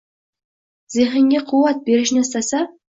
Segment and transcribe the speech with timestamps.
[0.95, 2.69] zehnga quvvat berishni istasa